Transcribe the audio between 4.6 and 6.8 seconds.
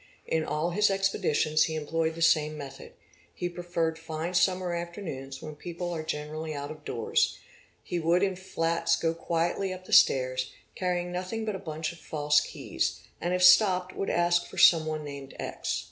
afternoons when people are generally out